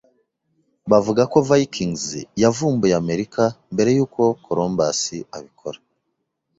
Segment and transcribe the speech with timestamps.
[0.91, 2.05] Bavuga ko Vikings
[2.43, 3.41] yavumbuye Amerika
[3.73, 5.01] mbere yuko Columbus
[5.37, 5.79] abikora.